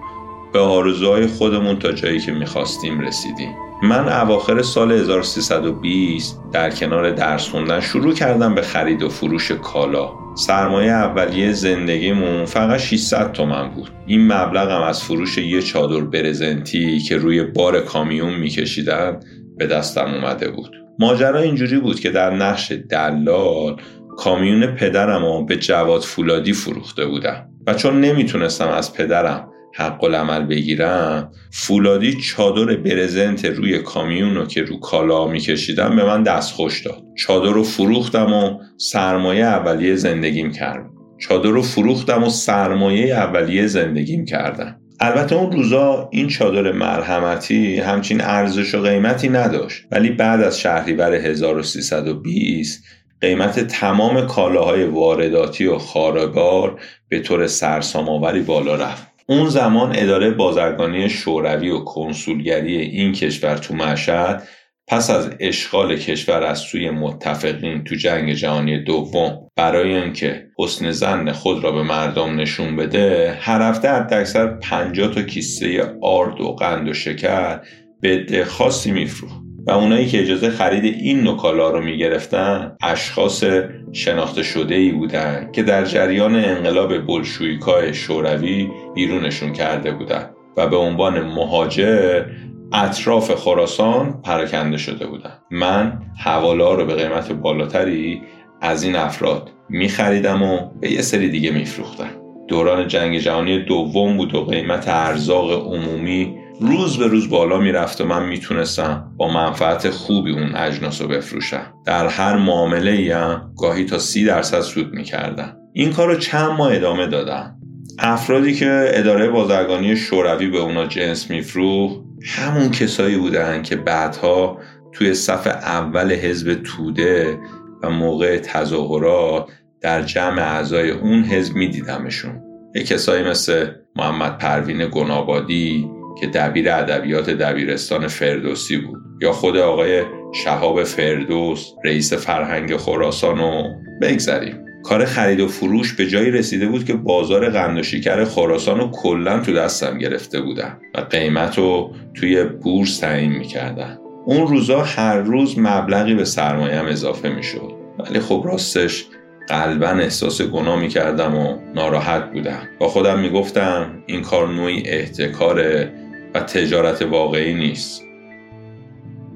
به 0.52 0.58
آرزوهای 0.58 1.26
خودمون 1.26 1.78
تا 1.78 1.92
جایی 1.92 2.20
که 2.20 2.32
می‌خواستیم 2.32 3.00
رسیدیم. 3.00 3.54
من 3.82 4.08
اواخر 4.08 4.62
سال 4.62 4.92
1320 4.92 6.40
در 6.52 6.70
کنار 6.70 7.10
درس 7.10 7.48
خوندن 7.48 7.80
شروع 7.80 8.14
کردم 8.14 8.54
به 8.54 8.62
خرید 8.62 9.02
و 9.02 9.08
فروش 9.08 9.52
کالا. 9.52 10.19
سرمایه 10.40 10.92
اولیه 10.92 11.52
زندگیمون 11.52 12.44
فقط 12.44 12.80
600 12.80 13.32
تومن 13.32 13.68
بود. 13.68 13.90
این 14.06 14.32
مبلغ 14.32 14.70
هم 14.70 14.82
از 14.82 15.02
فروش 15.02 15.38
یه 15.38 15.62
چادر 15.62 16.00
برزنتی 16.00 16.99
که 16.99 17.16
روی 17.16 17.44
بار 17.44 17.80
کامیون 17.80 18.35
میکشیدن 18.35 19.20
به 19.56 19.66
دستم 19.66 20.14
اومده 20.14 20.50
بود. 20.50 20.76
ماجرا 20.99 21.40
اینجوری 21.40 21.78
بود 21.78 22.00
که 22.00 22.11
در 22.11 22.30
نقش 22.30 22.73
دلال 22.73 23.76
کامیون 24.16 24.66
پدرم 24.66 25.47
به 25.47 25.56
جواد 25.56 26.00
فولادی 26.00 26.52
فروخته 26.52 27.06
بودم 27.06 27.49
و 27.66 27.75
چون 27.75 28.00
نمی‌تونستم 28.00 28.68
از 28.68 28.94
پدرم 28.94 29.50
حق 29.74 30.04
العمل 30.04 30.46
بگیرم 30.46 31.32
فولادی 31.50 32.14
چادر 32.20 32.76
برزنت 32.76 33.44
روی 33.44 33.78
کامیون 33.78 34.34
رو 34.34 34.46
که 34.46 34.62
رو 34.62 34.80
کالا 34.80 35.26
میکشیدم 35.26 35.96
به 35.96 36.04
من 36.04 36.22
دست 36.22 36.54
خوش 36.54 36.86
داد. 36.86 37.02
چادر 37.16 37.52
رو 37.52 37.62
فروختم 37.64 38.32
و 38.32 38.58
سرمایه 38.76 39.44
اولیه 39.44 39.94
زندگیم 39.94 40.52
کردم. 40.52 40.90
چادر 41.18 41.50
رو 41.50 41.62
فروختم 41.62 42.24
و 42.24 42.30
سرمایه 42.30 43.14
اولیه 43.14 43.66
زندگیم 43.66 44.24
کردم. 44.24 44.76
البته 45.00 45.34
اون 45.34 45.52
روزا 45.52 46.08
این 46.12 46.28
چادر 46.28 46.72
مرحمتی 46.72 47.76
همچین 47.76 48.20
ارزش 48.20 48.74
و 48.74 48.82
قیمتی 48.82 49.28
نداشت. 49.28 49.82
ولی 49.90 50.10
بعد 50.10 50.40
از 50.40 50.60
شهریور 50.60 51.14
1320 51.14 52.84
قیمت 53.20 53.60
تمام 53.60 54.26
کالاهای 54.26 54.84
وارداتی 54.84 55.66
و 55.66 55.78
خاربار 55.78 56.80
به 57.08 57.20
طور 57.20 57.46
سرسام‌آوری 57.46 58.40
بالا 58.40 58.74
رفت. 58.74 59.10
اون 59.30 59.49
زمان 59.49 59.92
اداره 59.96 60.30
بازرگانی 60.30 61.08
شوروی 61.08 61.70
و 61.70 61.78
کنسولگری 61.78 62.76
این 62.76 63.12
کشور 63.12 63.56
تو 63.56 63.75
مشهد 63.75 64.49
پس 64.88 65.10
از 65.10 65.30
اشغال 65.40 65.96
کشور 65.96 66.42
از 66.42 66.58
سوی 66.58 66.90
متفقین 66.90 67.84
تو 67.84 67.94
جنگ 67.94 68.32
جهانی 68.32 68.84
دوم 68.84 69.38
برای 69.56 69.96
اینکه 69.96 70.46
حسن 70.58 70.90
زن 70.90 71.32
خود 71.32 71.64
را 71.64 71.72
به 71.72 71.82
مردم 71.82 72.40
نشون 72.40 72.76
بده 72.76 73.38
هر 73.40 73.62
هفته 73.62 73.88
حداکثر 73.88 74.46
50 74.46 75.14
تا 75.14 75.22
کیسه 75.22 75.94
آرد 76.02 76.40
و 76.40 76.52
قند 76.52 76.88
و 76.88 76.94
شکر 76.94 77.60
به 78.00 78.44
خاصی 78.49 78.90
میفروخت. 78.92 79.50
و 79.66 79.70
اونایی 79.70 80.06
که 80.06 80.20
اجازه 80.20 80.50
خرید 80.50 80.84
این 80.84 81.20
نوکالا 81.20 81.70
رو 81.70 81.80
می‌گرفتن 81.80 82.76
اشخاص 82.82 83.44
شناخته 83.92 84.42
شده 84.42 84.74
ای 84.74 84.90
بودن 84.90 85.48
که 85.52 85.62
در 85.62 85.84
جریان 85.84 86.34
انقلاب 86.34 87.06
بلشویکای 87.06 87.94
شوروی 87.94 88.68
بیرونشون 88.94 89.52
کرده 89.52 89.92
بودن 89.92 90.30
و 90.56 90.66
به 90.66 90.76
عنوان 90.76 91.20
مهاجر 91.20 92.24
اطراف 92.72 93.34
خراسان 93.34 94.22
پراکنده 94.24 94.76
شده 94.76 95.06
بودن. 95.06 95.32
من 95.50 95.98
حواله 96.24 96.76
رو 96.76 96.86
به 96.86 96.94
قیمت 96.94 97.32
بالاتری 97.32 98.22
از 98.60 98.82
این 98.82 98.96
افراد 98.96 99.50
میخریدم 99.68 100.42
و 100.42 100.70
به 100.80 100.92
یه 100.92 101.02
سری 101.02 101.28
دیگه 101.28 101.50
میفروختم. 101.50 102.10
دوران 102.48 102.88
جنگ 102.88 103.18
جهانی 103.18 103.58
دوم 103.58 104.16
بود 104.16 104.34
و 104.34 104.44
قیمت 104.44 104.88
ارزاق 104.88 105.74
عمومی 105.74 106.39
روز 106.60 106.98
به 106.98 107.06
روز 107.06 107.30
بالا 107.30 107.58
می‌رفت 107.58 108.00
و 108.00 108.04
من 108.04 108.28
می‌تونستم 108.28 109.12
با 109.16 109.28
منفعت 109.28 109.90
خوبی 109.90 110.32
اون 110.32 110.54
اجناس 110.54 111.02
رو 111.02 111.08
بفروشم. 111.08 111.74
در 111.86 112.06
هر 112.06 112.36
معامله 112.36 113.16
هم 113.16 113.52
گاهی 113.58 113.84
تا 113.84 113.98
سی 113.98 114.24
درصد 114.24 114.60
سود 114.60 114.92
می‌کردم. 114.92 115.56
این 115.72 115.92
کار 115.92 116.08
رو 116.08 116.16
چند 116.16 116.50
ماه 116.50 116.74
ادامه 116.74 117.06
دادم 117.06 117.56
افرادی 117.98 118.54
که 118.54 118.90
اداره 118.94 119.28
بازرگانی 119.28 119.96
شوروی 119.96 120.46
به 120.46 120.58
اونا 120.58 120.86
جنس 120.86 121.30
میفروخت 121.30 122.00
همون 122.24 122.70
کسایی 122.70 123.16
بودن 123.16 123.62
که 123.62 123.76
بعدها 123.76 124.58
توی 124.92 125.14
صف 125.14 125.46
اول 125.46 126.12
حزب 126.12 126.54
توده 126.54 127.38
و 127.82 127.90
موقع 127.90 128.38
تظاهرات 128.38 129.46
در 129.80 130.02
جمع 130.02 130.42
اعضای 130.42 130.90
اون 130.90 131.22
حزب 131.24 131.54
میدیدمشون. 131.54 132.42
یه 132.74 132.82
کسایی 132.82 133.24
مثل 133.24 133.66
محمد 133.96 134.38
پروین 134.38 134.88
گنابادی 134.90 135.90
که 136.20 136.26
دبیر 136.26 136.72
ادبیات 136.72 137.30
دبیرستان 137.30 138.08
فردوسی 138.08 138.76
بود. 138.76 139.00
یا 139.20 139.32
خود 139.32 139.56
آقای 139.56 140.02
شهاب 140.44 140.84
فردوس 140.84 141.72
رئیس 141.84 142.12
فرهنگ 142.12 142.76
خراسان 142.76 143.40
و 143.40 143.62
بگذریم. 144.02 144.64
کار 144.84 145.04
خرید 145.04 145.40
و 145.40 145.48
فروش 145.48 145.92
به 145.92 146.06
جایی 146.06 146.30
رسیده 146.30 146.66
بود 146.66 146.84
که 146.84 146.94
بازار 146.94 147.50
قند 147.50 147.78
و 147.78 147.82
شکر 147.82 148.24
خراسان 148.24 148.78
رو 148.78 148.90
کلا 148.90 149.38
تو 149.38 149.52
دستم 149.52 149.98
گرفته 149.98 150.40
بودن 150.40 150.78
و 150.94 151.00
قیمت 151.00 151.58
رو 151.58 151.92
توی 152.14 152.44
بورس 152.44 152.98
تعیین 152.98 153.32
می‌کردن. 153.32 153.98
اون 154.26 154.46
روزا 154.46 154.80
هر 154.80 155.18
روز 155.18 155.58
مبلغی 155.58 156.14
به 156.14 156.24
سرمایهم 156.24 156.86
اضافه 156.86 157.28
می‌شد. 157.28 157.72
ولی 157.98 158.20
خب 158.20 158.42
راستش 158.46 159.06
قلبا 159.48 159.86
احساس 159.86 160.42
گناه 160.42 160.80
می‌کردم 160.80 161.34
و 161.34 161.58
ناراحت 161.74 162.32
بودم. 162.32 162.62
با 162.78 162.88
خودم 162.88 163.18
می‌گفتم 163.18 164.02
این 164.06 164.22
کار 164.22 164.48
نوعی 164.48 164.82
احتکاره 164.86 165.92
و 166.34 166.40
تجارت 166.40 167.02
واقعی 167.02 167.54
نیست. 167.54 168.02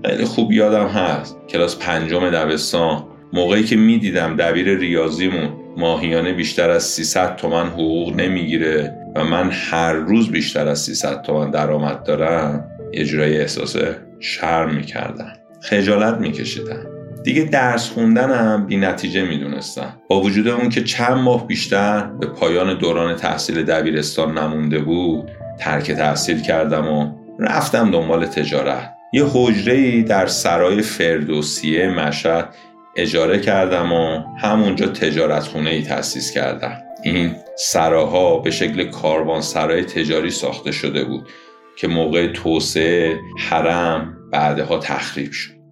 خیلی 0.04 0.24
خوب 0.24 0.52
یادم 0.52 0.86
هست 0.86 1.36
کلاس 1.48 1.78
پنجم 1.78 2.30
دبستان. 2.30 3.04
موقعی 3.32 3.64
که 3.64 3.76
می‌دیدم 3.76 4.36
دبیر 4.36 4.78
ریاضیمون 4.78 5.48
ماهیانه 5.76 6.32
بیشتر 6.32 6.70
از 6.70 6.84
300 6.84 7.36
تومن 7.36 7.66
حقوق 7.66 8.16
نمی‌گیره 8.16 8.96
و 9.16 9.24
من 9.24 9.50
هر 9.52 9.92
روز 9.92 10.30
بیشتر 10.30 10.68
از 10.68 10.78
300 10.78 11.22
تومن 11.22 11.50
درآمد 11.50 12.02
دارم 12.02 12.70
اجرای 12.92 13.40
احساس 13.40 13.76
شرم 14.20 14.74
می‌کردم. 14.74 15.32
خجالت 15.62 16.18
میکشیدم. 16.18 16.86
دیگه 17.24 17.42
درس 17.44 17.90
خوندنم 17.90 18.66
بی 18.66 18.76
نتیجه 18.76 19.22
می‌دونستم. 19.22 19.94
با 20.08 20.20
وجود 20.20 20.48
اون 20.48 20.68
که 20.68 20.84
چند 20.84 21.16
ماه 21.16 21.46
بیشتر 21.46 22.06
به 22.20 22.26
پایان 22.26 22.78
دوران 22.78 23.16
تحصیل 23.16 23.62
دبیرستان 23.62 24.38
نمونده 24.38 24.78
بود 24.78 25.30
ترک 25.58 25.92
تحصیل 25.92 26.42
کردم 26.42 26.88
و 26.88 27.12
رفتم 27.38 27.90
دنبال 27.90 28.26
تجارت. 28.26 28.94
یه 29.12 29.24
حجره 29.32 30.02
در 30.02 30.26
سرای 30.26 30.82
فردوسیه 30.82 31.88
مشهد 31.88 32.54
اجاره 32.96 33.40
کردم 33.40 33.92
و 33.92 34.22
همونجا 34.38 34.86
تجارت 34.86 35.42
خونه 35.42 35.70
ای 35.70 35.82
تأسیس 35.82 36.32
کردم. 36.32 36.76
این 37.02 37.36
سراها 37.56 38.38
به 38.38 38.50
شکل 38.50 38.84
کاروان 38.84 39.40
سرای 39.40 39.84
تجاری 39.84 40.30
ساخته 40.30 40.72
شده 40.72 41.04
بود 41.04 41.28
که 41.76 41.88
موقع 41.88 42.26
توسعه 42.26 43.16
حرم 43.38 44.16
بعدها 44.32 44.78
تخریب 44.78 45.32
شد. 45.32 45.63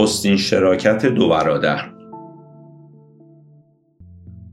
نخستین 0.00 0.36
شراکت 0.36 1.06
دو 1.06 1.28
برادر. 1.28 1.80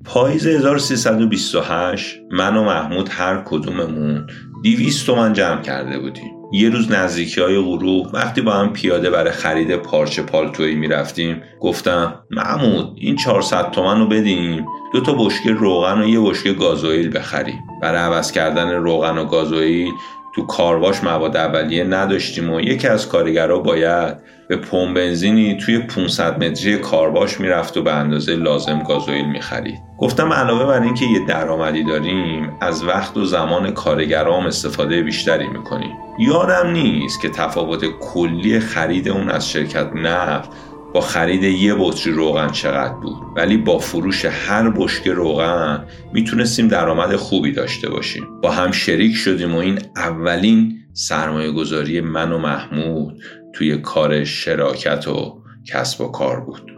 پاییز 0.06 0.48
1328 0.48 2.20
من 2.32 2.58
و 2.58 2.64
محمود 2.64 3.10
هر 3.12 3.42
کدوممون 3.46 4.28
200 4.64 5.06
تومن 5.06 5.34
جمع 5.34 5.62
کرده 5.62 6.00
بودیم. 6.00 6.32
یه 6.54 6.70
روز 6.70 6.92
نزدیکی 6.92 7.42
های 7.42 7.60
غروب 7.60 8.08
وقتی 8.14 8.42
با 8.42 8.52
هم 8.54 8.74
پیاده 8.74 9.10
برای 9.10 9.32
خرید 9.32 9.76
پارچه 9.76 10.24
پالتویی 10.24 10.76
می‌رفتیم 10.76 11.42
گفتم 11.60 12.24
محمود 12.32 12.94
این 12.96 13.16
400 13.16 13.72
تومن 13.72 14.00
رو 14.00 14.08
بدیم 14.08 14.66
دو 14.94 15.02
تا 15.02 15.14
بشکه 15.14 15.52
روغن 15.52 16.02
و 16.02 16.08
یه 16.08 16.20
بشکه 16.20 16.54
گازوئیل 16.54 17.18
بخریم. 17.18 17.60
برای 17.82 18.00
عوض 18.00 18.32
کردن 18.32 18.72
روغن 18.72 19.18
و 19.18 19.26
گازوئیل 19.26 19.92
تو 20.36 20.46
کارواش 20.46 21.04
مواد 21.04 21.38
اولیه 21.38 21.84
نداشتیم 21.84 22.54
و 22.54 22.62
یکی 22.62 22.88
از 22.88 23.08
کارگرها 23.08 23.60
باید 23.60 24.37
به 24.50 24.58
پمپ 24.58 24.96
بنزینی 24.96 25.58
توی 25.58 25.80
500 25.80 26.44
متری 26.44 26.78
کارواش 26.78 27.40
می‌رفت 27.40 27.78
و 27.78 27.84
به 27.84 27.94
اندازه 27.94 28.36
لازم 28.36 28.84
گازوئیل 28.88 29.26
می‌خرید. 29.26 29.80
گفتم 29.98 30.34
علاوه 30.34 30.66
بر 30.66 30.82
اینکه 30.82 31.06
یه 31.06 31.26
درآمدی 31.26 31.84
داریم 31.84 32.52
از 32.62 32.84
وقت 32.84 33.18
و 33.18 33.26
زمان 33.26 33.72
کارگرام 33.72 34.46
استفاده 34.46 35.02
بیشتری 35.02 35.48
می‌کنیم. 35.48 35.92
یادم 36.20 36.72
نیست 36.72 37.22
که 37.22 37.30
تفاوت 37.30 37.86
کلی 38.00 38.60
خرید 38.60 39.10
اون 39.10 39.30
از 39.30 39.52
شرکت 39.52 39.90
نفت 39.96 40.50
با 40.94 41.02
خرید 41.02 41.44
یه 41.44 41.76
بطری 41.80 42.14
روغن 42.14 42.48
چقدر 42.48 42.94
بود. 42.94 43.18
ولی 43.36 43.58
با 43.58 43.80
فروش 43.80 44.26
هر 44.26 44.70
بشکه 44.70 45.12
روغن 45.12 45.86
می‌تونستیم 46.14 46.68
درآمد 46.68 47.16
خوبی 47.16 47.52
داشته 47.52 47.90
باشیم. 47.90 48.24
با 48.42 48.52
هم 48.52 48.72
شریک 48.72 49.16
شدیم 49.16 49.56
و 49.56 49.58
این 49.58 49.80
اولین 49.96 50.74
سرمایه 50.94 51.52
گذاری 51.52 52.02
من 52.02 52.32
و 52.32 52.38
محمود. 52.38 53.22
توی 53.58 53.78
کار 53.78 54.24
شراکت 54.24 55.08
و 55.08 55.42
کسب 55.66 56.02
و 56.02 56.08
کار 56.08 56.40
بود. 56.40 56.72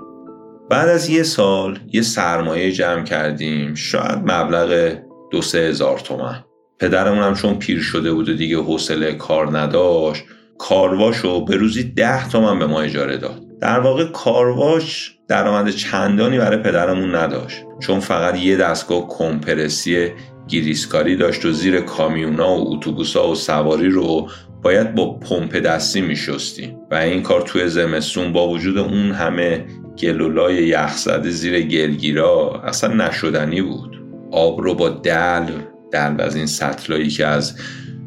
بعد 0.69 0.89
از 0.89 1.09
یه 1.09 1.23
سال 1.23 1.79
یه 1.93 2.01
سرمایه 2.01 2.71
جمع 2.71 3.03
کردیم 3.03 3.75
شاید 3.75 4.19
مبلغ 4.25 4.97
دو 5.31 5.41
سه 5.41 5.57
هزار 5.57 5.99
تومن. 5.99 6.43
پدرمون 6.79 7.23
هم 7.23 7.33
چون 7.33 7.55
پیر 7.55 7.81
شده 7.81 8.13
بود 8.13 8.29
و 8.29 8.33
دیگه 8.33 8.57
حوصله 8.57 9.13
کار 9.13 9.57
نداشت 9.57 10.23
کارواشو 10.57 11.45
به 11.45 11.55
روزی 11.55 11.83
ده 11.83 12.29
تومن 12.29 12.59
به 12.59 12.67
ما 12.67 12.81
اجاره 12.81 13.17
داد. 13.17 13.41
در 13.61 13.79
واقع 13.79 14.05
کارواش 14.05 15.15
درآمد 15.27 15.69
چندانی 15.69 16.37
برای 16.37 16.57
پدرمون 16.57 17.15
نداشت. 17.15 17.63
چون 17.79 17.99
فقط 17.99 18.37
یه 18.37 18.57
دستگاه 18.57 19.07
کمپرسی 19.07 20.11
گیریسکاری 20.47 21.15
داشت 21.15 21.45
و 21.45 21.51
زیر 21.51 21.81
کامیونا 21.81 22.55
و 22.55 22.73
اتوبوسا 22.73 23.29
و 23.29 23.35
سواری 23.35 23.89
رو 23.89 24.29
باید 24.61 24.95
با 24.95 25.19
پمپ 25.19 25.55
دستی 25.55 26.01
میشستیم 26.01 26.77
و 26.91 26.95
این 26.95 27.23
کار 27.23 27.41
توی 27.41 27.67
زمستون 27.67 28.33
با 28.33 28.47
وجود 28.47 28.77
اون 28.77 29.11
همه 29.11 29.65
گلولای 30.01 30.55
یخزده 30.55 31.29
زیر 31.29 31.61
گلگیرا 31.61 32.61
اصلا 32.65 32.93
نشدنی 32.93 33.61
بود. 33.61 34.01
آب 34.31 34.61
رو 34.61 34.75
با 34.75 34.89
دل 34.89 35.45
دلو 35.91 36.21
از 36.21 36.35
این 36.35 36.45
سطلایی 36.45 37.09
که 37.09 37.25
از 37.25 37.57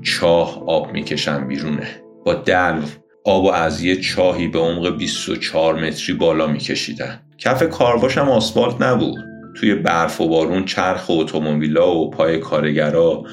چاه 0.02 0.64
آب 0.66 0.92
می‌کشن 0.92 1.48
بیرونه 1.48 1.88
با 2.24 2.34
دلو 2.34 2.82
آب 3.24 3.44
و 3.44 3.50
از 3.50 3.82
یه 3.82 3.96
چاهی 3.96 4.48
به 4.48 4.58
عمق 4.58 4.96
24 4.96 5.74
متری 5.84 6.14
بالا 6.14 6.46
میکشیدن. 6.46 7.20
کف 7.38 7.68
کارواش 7.68 8.18
هم 8.18 8.28
آسفالت 8.28 8.82
نبود. 8.82 9.18
توی 9.54 9.74
برف 9.74 10.20
و 10.20 10.28
بارون 10.28 10.64
چرخ 10.64 11.10
اتومبیلا 11.10 11.94
و 11.94 12.10
پای 12.10 12.38
کارگرا 12.38 13.24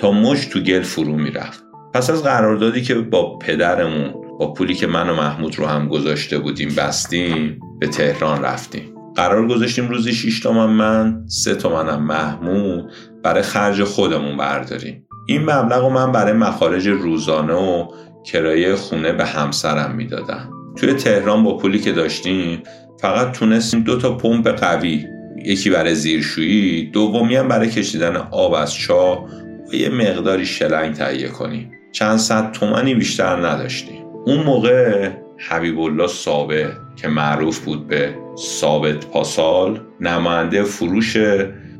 تا 0.00 0.10
مش 0.12 0.46
تو 0.46 0.60
گل 0.60 0.82
فرو 0.82 1.16
می‌رفت. 1.16 1.63
پس 1.94 2.10
از 2.10 2.22
قراردادی 2.22 2.82
که 2.82 2.94
با 2.94 3.38
پدرمون 3.38 4.14
با 4.38 4.52
پولی 4.52 4.74
که 4.74 4.86
من 4.86 5.10
و 5.10 5.14
محمود 5.14 5.58
رو 5.58 5.66
هم 5.66 5.88
گذاشته 5.88 6.38
بودیم 6.38 6.74
بستیم 6.76 7.60
به 7.80 7.86
تهران 7.86 8.42
رفتیم. 8.42 8.94
قرار 9.16 9.48
گذاشتیم 9.48 9.88
روزی 9.88 10.12
6 10.12 10.40
تومن 10.40 10.70
من 10.70 11.24
سه 11.26 11.54
تومنم 11.54 12.02
محمود 12.02 12.92
برای 13.22 13.42
خرج 13.42 13.84
خودمون 13.84 14.36
برداریم. 14.36 15.06
این 15.26 15.42
مبلغ 15.42 15.82
رو 15.82 15.88
من 15.88 16.12
برای 16.12 16.32
مخارج 16.32 16.88
روزانه 16.88 17.54
و 17.54 17.88
کرایه 18.24 18.74
خونه 18.74 19.12
به 19.12 19.26
همسرم 19.26 19.94
می‌دادم. 19.94 20.50
توی 20.76 20.92
تهران 20.92 21.44
با 21.44 21.56
پولی 21.56 21.78
که 21.78 21.92
داشتیم 21.92 22.62
فقط 23.00 23.32
تونستیم 23.32 23.80
دو 23.80 23.98
تا 23.98 24.16
پمپ 24.16 24.48
قوی 24.48 25.06
یکی 25.44 25.70
برای 25.70 25.94
زیرشویی 25.94 26.90
دومی 26.90 27.36
هم 27.36 27.48
برای 27.48 27.70
کشیدن 27.70 28.16
آب 28.16 28.54
از 28.54 28.74
چاه 28.74 29.28
و 29.72 29.74
یه 29.74 29.88
مقداری 29.88 30.46
شلنگ 30.46 30.94
تهیه 30.94 31.28
کنیم. 31.28 31.70
چند 31.94 32.16
صد 32.16 32.52
تومنی 32.52 32.94
بیشتر 32.94 33.36
نداشتیم 33.46 34.04
اون 34.26 34.42
موقع 34.42 35.10
حبیب 35.38 35.80
الله 35.80 36.06
ثابت 36.06 36.72
که 36.96 37.08
معروف 37.08 37.58
بود 37.58 37.88
به 37.88 38.14
ثابت 38.38 39.06
پاسال 39.06 39.80
نماینده 40.00 40.62
فروش 40.62 41.16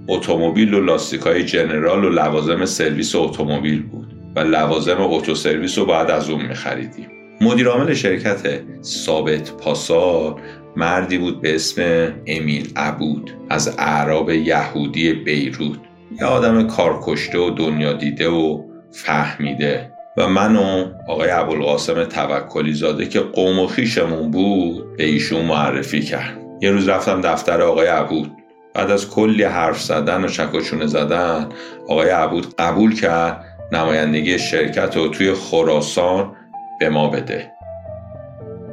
اتومبیل 0.09 0.75
و 0.75 0.81
لاستیکای 0.81 1.45
جنرال 1.45 2.05
و 2.05 2.11
لوازم 2.11 2.65
سرویس 2.65 3.15
اتومبیل 3.15 3.83
بود 3.83 4.15
و 4.37 4.41
لوازم 4.41 4.97
اتو 5.01 5.35
سرویس 5.35 5.79
رو 5.79 5.87
باید 5.87 6.11
از 6.11 6.31
اون 6.31 6.47
میخریدیم 6.47 7.09
مدیر 7.41 7.69
عامل 7.69 7.95
شرکت 7.95 8.61
ثابت 8.83 9.51
پاسال 9.51 10.35
مردی 10.77 11.19
بود 11.19 11.41
به 11.41 11.55
اسم 11.55 11.83
امیل 12.27 12.73
عبود 12.77 13.31
از 13.51 13.75
اعراب 13.79 14.31
یهودی 14.31 15.13
بیروت. 15.13 15.79
یه 16.21 16.27
آدم 16.27 16.67
کارکشته 16.67 17.39
و 17.39 17.51
دنیا 17.51 17.93
دیده 17.93 18.29
و 18.29 18.63
فهمیده. 18.93 19.94
و 20.17 20.29
من 20.29 20.57
و 20.57 20.89
آقای 21.09 21.31
ابوالقاسم 21.31 22.05
توکلی 22.05 22.73
زاده 22.73 23.07
که 23.07 23.21
قوم 23.21 23.59
و 23.59 23.67
خیشمون 23.67 24.31
بود 24.31 24.97
به 24.97 25.05
ایشون 25.05 25.45
معرفی 25.45 26.03
کرد 26.03 26.45
یه 26.61 26.71
روز 26.71 26.89
رفتم 26.89 27.21
دفتر 27.21 27.63
آقای 27.63 27.87
عبود. 27.87 28.33
بعد 28.75 28.91
از 28.91 29.11
کلی 29.11 29.45
حرف 29.45 29.81
زدن 29.81 30.25
و 30.25 30.29
چکاچونه 30.29 30.87
زدن 30.87 31.49
آقای 31.89 32.11
عبود 32.11 32.55
قبول 32.57 32.95
کرد 32.95 33.45
نمایندگی 33.73 34.39
شرکت 34.39 34.97
رو 34.97 35.09
توی 35.09 35.35
خراسان 35.35 36.37
به 36.81 36.89
ما 36.89 37.09
بده. 37.09 37.53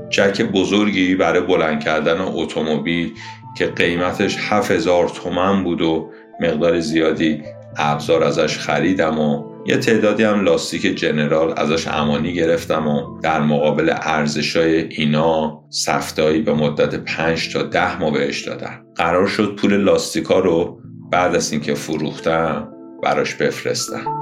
جک 0.10 0.41
بزرگی 0.41 1.15
برای 1.15 1.41
بلند 1.41 1.84
کردن 1.84 2.21
اتومبیل 2.21 3.12
که 3.58 3.67
قیمتش 3.67 4.38
7000 4.49 5.10
تومن 5.10 5.63
بود 5.63 5.82
و 5.82 6.10
مقدار 6.39 6.80
زیادی 6.80 7.43
ابزار 7.77 8.23
ازش 8.23 8.58
خریدم 8.58 9.19
و 9.19 9.50
یه 9.65 9.78
تعدادی 9.78 10.24
هم 10.24 10.43
لاستیک 10.43 10.82
جنرال 10.82 11.54
ازش 11.58 11.88
امانی 11.88 12.34
گرفتم 12.34 12.88
و 12.88 13.19
در 13.19 13.41
مقابل 13.41 13.93
ارزشای 14.02 14.82
اینا 14.82 15.63
سفتایی 15.69 16.41
به 16.41 16.54
مدت 16.54 16.95
5 16.95 17.54
تا 17.54 17.63
ده 17.63 18.00
ماه 18.00 18.13
بهش 18.13 18.47
دادم 18.47 18.86
قرار 18.95 19.28
شد 19.28 19.56
پول 19.56 19.78
لاستیکا 19.78 20.39
رو 20.39 20.82
بعد 21.12 21.36
از 21.36 21.52
اینکه 21.52 21.74
فروختم 21.74 22.67
براش 23.04 23.36
بفرستم. 23.36 24.20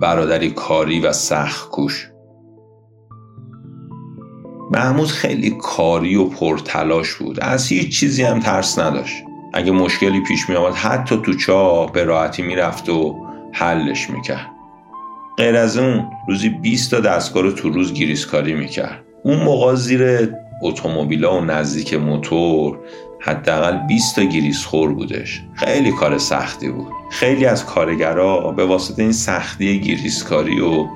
برادری 0.00 0.50
کاری 0.50 1.00
و 1.00 1.12
سخت 1.12 1.70
کوش. 1.70 2.10
محمود 4.70 5.08
خیلی 5.08 5.56
کاری 5.60 6.16
و 6.16 6.24
پرتلاش 6.24 7.14
بود. 7.14 7.40
از 7.40 7.68
هیچ 7.68 8.00
چیزی 8.00 8.22
هم 8.22 8.40
ترس 8.40 8.78
نداشت. 8.78 9.24
اگه 9.54 9.72
مشکلی 9.72 10.20
پیش 10.20 10.48
می 10.48 10.56
آمد 10.56 10.74
حتی 10.74 11.20
تو 11.22 11.34
چاه 11.34 11.92
به 11.92 12.04
راحتی 12.04 12.42
می‌رفت 12.42 12.88
و 12.88 13.26
حلش 13.52 14.10
می‌کرد. 14.10 14.46
غیر 15.36 15.56
از 15.56 15.78
اون 15.78 16.10
روزی 16.28 16.48
20 16.48 16.90
تا 16.90 17.00
دستگاه 17.00 17.42
رو 17.42 17.52
تو 17.52 17.70
روز 17.70 17.94
گریس‌کاری 17.94 18.54
می‌کرد. 18.54 19.04
اون 19.24 19.42
موقع 19.42 19.74
زیر 19.74 20.32
اتومبیلا 20.62 21.40
و 21.40 21.44
نزدیک 21.44 21.94
موتور 21.94 22.78
حداقل 23.20 23.86
20 23.88 24.16
تا 24.16 24.22
گریس 24.22 24.64
خور 24.64 24.92
بودش. 24.92 25.42
خیلی 25.54 25.92
کار 25.92 26.18
سختی 26.18 26.70
بود. 26.70 26.86
خیلی 27.10 27.46
از 27.46 27.66
کارگرا 27.66 28.52
به 28.52 28.64
واسطه 28.64 29.02
این 29.02 29.12
سختی 29.12 29.80
گریس‌کاری 29.80 30.60
و 30.60 30.86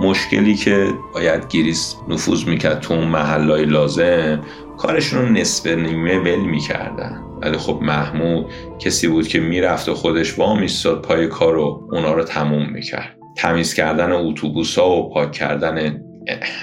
مشکلی 0.00 0.54
که 0.54 0.88
باید 1.14 1.48
گریس 1.48 1.96
نفوذ 2.08 2.44
می‌کرد 2.44 2.80
تو 2.80 2.94
اون 2.94 3.08
محلای 3.08 3.64
لازم 3.64 4.42
کارشون 4.78 5.22
رو 5.22 5.28
نصف 5.28 5.66
نیمه 5.66 6.18
ول 6.18 6.40
می‌کردن. 6.40 7.20
ولی 7.42 7.56
خب 7.56 7.78
محمود 7.82 8.46
کسی 8.78 9.08
بود 9.08 9.28
که 9.28 9.40
می‌رفت 9.40 9.88
و 9.88 9.94
خودش 9.94 10.38
وا 10.38 10.54
میستاد 10.54 11.02
پای 11.02 11.26
کار 11.26 11.56
و 11.56 11.88
اونا 11.92 12.12
رو 12.12 12.24
تموم 12.24 12.70
می‌کرد. 12.70 13.16
تمیز 13.36 13.74
کردن 13.74 14.12
اتوبوس 14.12 14.78
ها 14.78 14.90
و 14.90 15.14
پاک 15.14 15.32
کردن 15.32 16.04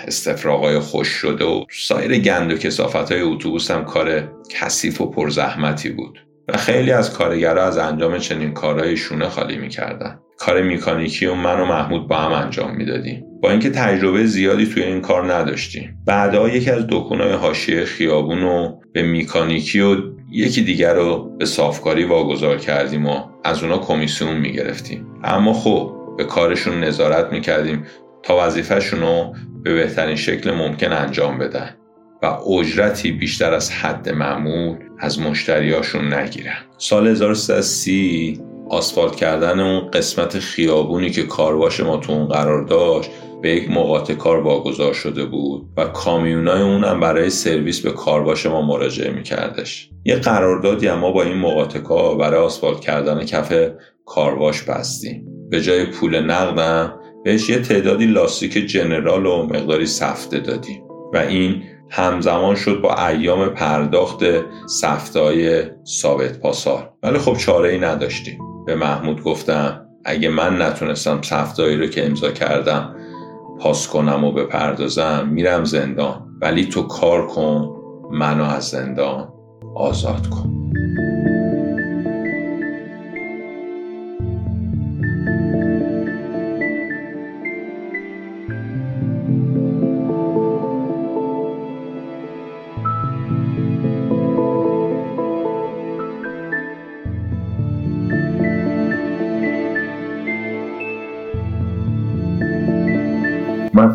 استفراغای 0.07 0.79
خوش 0.79 1.07
شده 1.07 1.45
و 1.45 1.63
سایر 1.71 2.19
گند 2.19 2.53
و 2.53 2.57
کسافت 2.57 3.11
های 3.11 3.21
اتوبوس 3.21 3.71
هم 3.71 3.85
کار 3.85 4.31
کثیف 4.49 5.01
و 5.01 5.09
پرزحمتی 5.09 5.89
بود. 5.89 6.19
و 6.47 6.57
خیلی 6.57 6.91
از 6.91 7.13
کارگرها 7.13 7.63
از 7.63 7.77
انجام 7.77 8.17
چنین 8.17 8.53
کارهای 8.53 8.97
شونه 8.97 9.29
خالی 9.29 9.57
می‌کردن. 9.57 10.19
کار 10.37 10.61
میکانیکی 10.61 11.25
و 11.25 11.33
من 11.33 11.59
و 11.59 11.65
محمود 11.65 12.07
با 12.07 12.15
هم 12.15 12.31
انجام 12.31 12.75
می‌دادیم. 12.75 13.25
با 13.41 13.51
اینکه 13.51 13.69
تجربه 13.69 14.25
زیادی 14.25 14.65
توی 14.65 14.83
این 14.83 15.01
کار 15.01 15.33
نداشتیم. 15.33 15.97
بعدها 16.05 16.49
یکی 16.49 16.71
از 16.71 16.87
دکونای 16.89 17.33
حاشیه 17.33 17.85
خیابون 17.85 18.41
رو 18.41 18.81
به 18.93 19.03
میکانیکی 19.03 19.79
و 19.79 19.95
یکی 20.31 20.61
دیگر 20.61 20.93
رو 20.93 21.37
به 21.37 21.45
صافکاری 21.45 22.03
واگذار 22.03 22.57
کردیم 22.57 23.05
و 23.05 23.23
از 23.43 23.63
اونا 23.63 23.77
کمیسیون 23.77 24.37
می‌گرفتیم. 24.37 25.07
اما 25.23 25.53
خب 25.53 25.91
به 26.17 26.23
کارشون 26.23 26.83
نظارت 26.83 27.31
می‌کردیم. 27.31 27.83
تا 28.23 28.47
وظیفهشون 28.47 28.99
رو 28.99 29.33
به 29.63 29.73
بهترین 29.73 30.15
شکل 30.15 30.51
ممکن 30.51 30.91
انجام 30.91 31.37
بدن 31.37 31.75
و 32.23 32.25
اجرتی 32.25 33.11
بیشتر 33.11 33.53
از 33.53 33.71
حد 33.71 34.09
معمول 34.09 34.77
از 34.99 35.19
مشتریاشون 35.19 36.13
نگیرن. 36.13 36.57
سال 36.77 37.07
1330 37.07 38.41
آسفالت 38.69 39.15
کردن 39.15 39.59
اون 39.59 39.91
قسمت 39.91 40.39
خیابونی 40.39 41.09
که 41.09 41.23
کارواش 41.23 41.79
ما 41.79 41.97
تو 41.97 42.11
اون 42.11 42.27
قرار 42.27 42.63
داشت 42.65 43.11
به 43.41 43.49
یک 43.49 43.71
مقاطع 43.71 44.13
کار 44.13 44.39
واگذار 44.39 44.93
شده 44.93 45.25
بود 45.25 45.69
و 45.77 45.85
کامیونای 45.85 46.61
اونم 46.61 46.99
برای 46.99 47.29
سرویس 47.29 47.79
به 47.79 47.91
کارواش 47.91 48.45
ما 48.45 48.61
مراجعه 48.61 49.11
میکردش. 49.11 49.89
یه 50.05 50.15
قراردادی 50.15 50.87
اما 50.87 51.11
با 51.11 51.23
این 51.23 51.37
مقاطع 51.37 51.79
کار 51.79 52.17
برای 52.17 52.39
آسفالت 52.39 52.79
کردن 52.79 53.25
کف 53.25 53.53
کارواش 54.05 54.63
بستیم. 54.63 55.25
به 55.49 55.61
جای 55.61 55.85
پول 55.85 56.19
نقدم 56.19 56.98
بهش 57.29 57.49
یه 57.49 57.59
تعدادی 57.59 58.05
لاستیک 58.05 58.53
جنرال 58.53 59.25
و 59.25 59.43
مقداری 59.43 59.85
سفته 59.85 60.39
دادیم. 60.39 60.83
و 61.13 61.17
این 61.17 61.63
همزمان 61.89 62.55
شد 62.55 62.81
با 62.81 63.07
ایام 63.07 63.49
پرداخت 63.49 64.23
سفتای 64.67 65.63
ثابت 65.85 66.39
پاسار. 66.39 66.93
ولی 67.03 67.17
خب 67.17 67.37
چاره 67.37 67.69
ای 67.69 67.79
نداشتیم. 67.79 68.39
به 68.65 68.75
محمود 68.75 69.23
گفتم 69.23 69.85
اگه 70.05 70.29
من 70.29 70.61
نتونستم 70.61 71.21
سفتایی 71.21 71.77
رو 71.77 71.87
که 71.87 72.05
امضا 72.05 72.31
کردم 72.31 72.95
پاس 73.59 73.87
کنم 73.87 74.23
و 74.23 74.31
بپردازم 74.31 75.29
میرم 75.31 75.63
زندان. 75.63 76.37
ولی 76.41 76.65
تو 76.65 76.81
کار 76.81 77.27
کن 77.27 77.69
منو 78.11 78.43
از 78.43 78.69
زندان 78.69 79.33
آزاد 79.75 80.29
کن. 80.29 80.58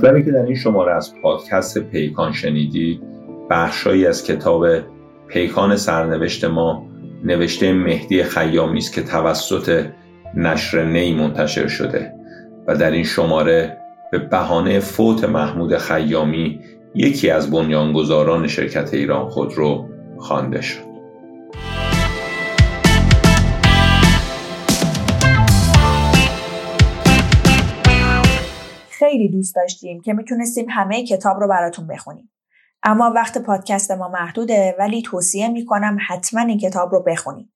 مطلبی 0.05 0.25
که 0.25 0.31
در 0.31 0.43
این 0.43 0.55
شماره 0.55 0.95
از 0.95 1.14
پادکست 1.23 1.79
پیکان 1.79 2.33
شنیدید 2.33 3.03
بخشهایی 3.51 4.07
از 4.07 4.25
کتاب 4.25 4.67
پیکان 5.29 5.77
سرنوشت 5.77 6.45
ما 6.45 6.87
نوشته 7.25 7.73
مهدی 7.73 8.23
خیامی 8.23 8.79
است 8.79 8.93
که 8.93 9.03
توسط 9.03 9.87
نشر 10.35 10.85
نی 10.85 11.14
منتشر 11.14 11.67
شده 11.67 12.12
و 12.67 12.77
در 12.77 12.90
این 12.90 13.05
شماره 13.05 13.79
به 14.12 14.19
بهانه 14.19 14.81
فوت 14.81 15.25
محمود 15.25 15.77
خیامی 15.77 16.61
یکی 16.95 17.31
از 17.31 17.51
بنیانگذاران 17.51 18.47
شرکت 18.47 18.95
ایران 18.95 19.29
خودرو 19.29 19.88
خوانده 20.19 20.61
شد. 20.61 20.93
خیلی 29.05 29.29
دوست 29.29 29.55
داشتیم 29.55 30.01
که 30.01 30.12
می‌تونستیم 30.12 30.67
همه 30.71 31.07
کتاب 31.07 31.40
رو 31.40 31.49
براتون 31.49 31.87
بخونیم. 31.87 32.31
اما 32.83 33.12
وقت 33.14 33.38
پادکست 33.38 33.90
ما 33.90 34.09
محدوده 34.09 34.77
ولی 34.79 35.03
توصیه 35.03 35.49
می‌کنم 35.49 35.99
حتما 36.09 36.40
این 36.40 36.59
کتاب 36.59 36.93
رو 36.93 37.03
بخونیم. 37.03 37.53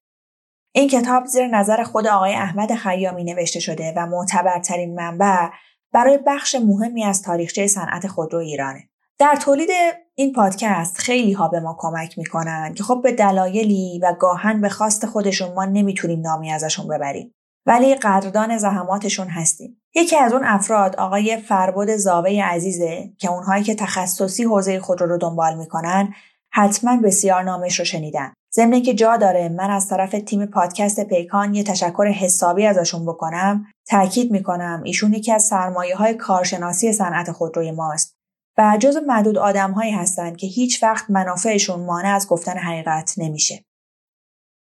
این 0.71 0.87
کتاب 0.87 1.25
زیر 1.25 1.47
نظر 1.47 1.83
خود 1.83 2.07
آقای 2.07 2.33
احمد 2.33 2.75
خیامی 2.75 3.23
نوشته 3.23 3.59
شده 3.59 3.93
و 3.97 4.05
معتبرترین 4.05 4.95
منبع 4.95 5.49
برای 5.93 6.19
بخش 6.27 6.55
مهمی 6.55 7.03
از 7.03 7.21
تاریخچه 7.21 7.67
صنعت 7.67 8.07
خودرو 8.07 8.39
ایرانه. 8.39 8.89
در 9.19 9.35
تولید 9.35 9.69
این 10.15 10.33
پادکست 10.33 10.97
خیلی 10.97 11.33
ها 11.33 11.47
به 11.47 11.59
ما 11.59 11.75
کمک 11.79 12.17
می‌کنن 12.17 12.73
که 12.73 12.83
خب 12.83 13.01
به 13.03 13.11
دلایلی 13.11 13.99
و 14.03 14.13
گاهن 14.19 14.61
به 14.61 14.69
خواست 14.69 15.05
خودشون 15.05 15.53
ما 15.53 15.65
نمی‌تونیم 15.65 16.19
نامی 16.21 16.51
ازشون 16.51 16.87
ببریم. 16.87 17.35
ولی 17.65 17.95
قدردان 17.95 18.57
زحماتشون 18.57 19.27
هستیم. 19.27 19.81
یکی 19.95 20.17
از 20.17 20.33
اون 20.33 20.43
افراد 20.45 20.95
آقای 20.95 21.37
فربود 21.37 21.89
زاوه 21.89 22.41
عزیزه 22.43 23.13
که 23.17 23.31
اونهایی 23.31 23.63
که 23.63 23.75
تخصصی 23.75 24.43
حوزه 24.43 24.79
خودرو 24.79 25.07
رو 25.07 25.17
دنبال 25.17 25.57
می‌کنن 25.57 26.13
حتما 26.51 26.97
بسیار 26.97 27.43
نامش 27.43 27.79
رو 27.79 27.85
شنیدن. 27.85 28.33
ضمن 28.55 28.81
که 28.81 28.93
جا 28.93 29.17
داره 29.17 29.49
من 29.49 29.69
از 29.69 29.87
طرف 29.87 30.11
تیم 30.11 30.45
پادکست 30.45 30.99
پیکان 30.99 31.55
یه 31.55 31.63
تشکر 31.63 32.07
حسابی 32.07 32.65
ازشون 32.65 33.05
بکنم 33.05 33.65
تاکید 33.89 34.31
می‌کنم 34.31 34.81
ایشون 34.85 35.13
یکی 35.13 35.31
از 35.31 35.43
سرمایه 35.43 35.95
های 35.95 36.13
کارشناسی 36.13 36.93
صنعت 36.93 37.31
خودروی 37.31 37.71
ماست 37.71 38.15
و 38.57 38.77
جز 38.79 38.97
معدود 39.07 39.37
آدم 39.37 39.71
هایی 39.71 39.91
هستند 39.91 40.37
که 40.37 40.47
هیچ 40.47 40.83
وقت 40.83 41.09
منافعشون 41.09 41.79
مانع 41.79 42.15
از 42.15 42.27
گفتن 42.27 42.57
حقیقت 42.57 43.13
نمیشه. 43.17 43.63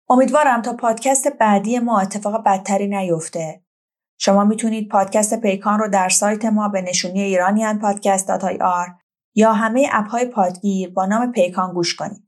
امیدوارم 0.09 0.61
تا 0.61 0.73
پادکست 0.73 1.27
بعدی 1.27 1.79
ما 1.79 1.99
اتفاق 1.99 2.43
بدتری 2.43 2.87
نیفته. 2.87 3.63
شما 4.19 4.43
می‌تونید 4.43 4.89
پادکست 4.89 5.41
پیکان 5.41 5.79
رو 5.79 5.87
در 5.87 6.09
سایت 6.09 6.45
ما 6.45 6.67
به 6.67 6.81
نشونی 6.81 7.21
ایرانیان 7.21 7.79
پادکست 7.79 8.29
آر 8.61 8.87
یا 9.35 9.53
همه 9.53 9.89
اپ 9.91 10.07
های 10.07 10.25
پادگیر 10.25 10.89
با 10.89 11.05
نام 11.05 11.31
پیکان 11.31 11.73
گوش 11.73 11.95
کنید. 11.95 12.23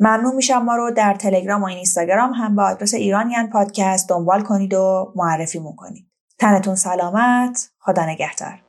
ممنون 0.00 0.34
میشم 0.34 0.58
ما 0.58 0.76
رو 0.76 0.90
در 0.90 1.14
تلگرام 1.14 1.62
و 1.62 1.66
اینستاگرام 1.66 2.32
هم 2.32 2.56
با 2.56 2.64
آدرس 2.64 2.94
ایرانیان 2.94 3.50
پادکست 3.50 4.08
دنبال 4.08 4.42
کنید 4.42 4.74
و 4.74 5.12
معرفی 5.16 5.58
مون 5.58 5.76
کنید. 5.76 6.06
تنتون 6.38 6.74
سلامت، 6.74 7.70
خدا 7.78 8.06
نگهدار. 8.06 8.62